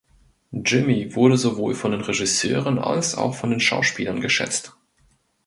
[0.51, 4.75] Jimmy wurde sowohl von den Regisseuren als auch von den Schauspielern geschätzt.